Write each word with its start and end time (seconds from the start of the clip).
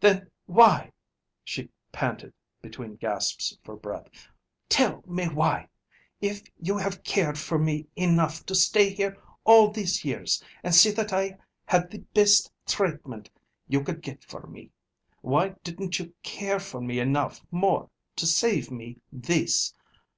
"Then 0.00 0.30
why?" 0.46 0.90
she 1.44 1.68
panted 1.92 2.32
between 2.62 2.96
gasps 2.96 3.58
for 3.62 3.76
breath. 3.76 4.08
"Tell 4.70 5.04
me 5.06 5.26
why? 5.28 5.68
If 6.18 6.44
you 6.56 6.78
have 6.78 7.04
cared 7.04 7.38
for 7.38 7.58
me 7.58 7.86
enough 7.94 8.46
to 8.46 8.54
stay 8.54 8.88
here 8.88 9.18
all 9.44 9.70
these 9.70 10.02
years 10.02 10.42
and 10.64 10.74
see 10.74 10.92
that 10.92 11.12
I 11.12 11.36
had 11.66 11.90
the 11.90 11.98
bist 11.98 12.50
tratemint 12.66 13.28
you 13.68 13.84
could 13.84 14.00
get 14.00 14.24
for 14.24 14.46
me, 14.46 14.70
why 15.20 15.50
didn't 15.62 15.98
you 15.98 16.14
care 16.22 16.58
for 16.58 16.80
me 16.80 16.98
enough 16.98 17.42
more 17.50 17.90
to 18.16 18.24
save 18.26 18.70
me 18.70 18.96
this? 19.12 19.74